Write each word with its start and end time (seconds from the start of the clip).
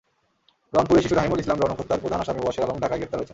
রংপুরে 0.75 1.03
শিশু 1.03 1.15
রাহিমুল 1.15 1.41
ইসলাম 1.43 1.57
রনক 1.59 1.77
হত্যার 1.79 2.01
প্রধান 2.03 2.19
আসামি 2.23 2.39
মোবাশ্বের 2.41 2.65
আলম 2.65 2.77
ঢাকায় 2.83 2.99
গ্রেপ্তার 2.99 3.19
হয়েছেন। 3.19 3.29